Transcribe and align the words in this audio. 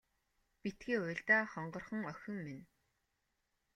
Битгий 0.61 0.99
уйл 1.03 1.21
даа 1.27 1.43
хонгорхон 1.53 2.01
охин 2.11 2.37
минь. 2.45 2.65